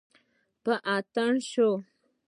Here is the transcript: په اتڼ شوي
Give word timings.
په 0.63 0.73
اتڼ 0.95 1.33
شوي 1.51 1.79